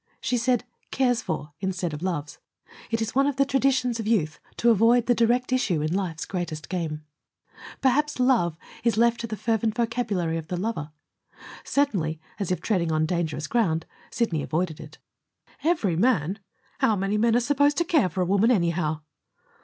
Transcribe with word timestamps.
She 0.19 0.35
said 0.35 0.63
"cares 0.89 1.21
for" 1.21 1.53
instead 1.59 1.93
of 1.93 2.01
"loves." 2.01 2.39
It 2.89 3.03
is 3.03 3.13
one 3.13 3.27
of 3.27 3.35
the 3.35 3.45
traditions 3.45 3.99
of 3.99 4.07
youth 4.07 4.39
to 4.57 4.71
avoid 4.71 5.05
the 5.05 5.13
direct 5.13 5.53
issue 5.53 5.79
in 5.83 5.93
life's 5.93 6.25
greatest 6.25 6.69
game. 6.69 7.03
Perhaps 7.81 8.19
"love" 8.19 8.57
is 8.83 8.97
left 8.97 9.19
to 9.19 9.27
the 9.27 9.37
fervent 9.37 9.75
vocabulary 9.75 10.37
of 10.39 10.47
the 10.47 10.57
lover. 10.57 10.89
Certainly, 11.63 12.19
as 12.39 12.49
if 12.51 12.61
treading 12.61 12.91
on 12.91 13.05
dangerous 13.05 13.45
ground, 13.45 13.85
Sidney 14.09 14.41
avoided 14.41 14.79
it. 14.79 14.97
"Every 15.63 15.95
man! 15.95 16.39
How 16.79 16.95
many 16.95 17.19
men 17.19 17.35
are 17.35 17.39
supposed 17.39 17.77
to 17.77 17.83
care 17.85 18.09
for 18.09 18.21
a 18.21 18.25
woman, 18.25 18.49
anyhow?" 18.49 19.01